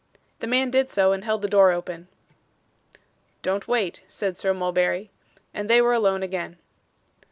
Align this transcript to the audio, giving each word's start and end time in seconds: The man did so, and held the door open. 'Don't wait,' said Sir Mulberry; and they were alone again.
The 0.39 0.47
man 0.47 0.71
did 0.71 0.89
so, 0.89 1.11
and 1.11 1.23
held 1.23 1.43
the 1.43 1.47
door 1.47 1.71
open. 1.71 2.07
'Don't 3.43 3.67
wait,' 3.67 4.01
said 4.07 4.35
Sir 4.35 4.51
Mulberry; 4.51 5.11
and 5.53 5.69
they 5.69 5.79
were 5.79 5.93
alone 5.93 6.23
again. 6.23 6.57